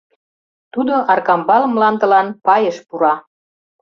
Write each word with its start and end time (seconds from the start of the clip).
Тудо 0.73 0.93
Аркамбал 1.13 1.63
мландылан 1.73 2.27
пайыш 2.45 2.77
пура. 2.87 3.13